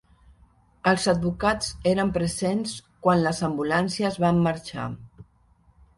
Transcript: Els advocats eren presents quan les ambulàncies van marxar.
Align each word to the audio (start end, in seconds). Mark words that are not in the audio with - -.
Els 0.91 1.03
advocats 1.13 1.67
eren 1.91 2.13
presents 2.17 2.73
quan 3.07 3.23
les 3.27 3.45
ambulàncies 3.49 4.19
van 4.25 4.45
marxar. 4.49 4.91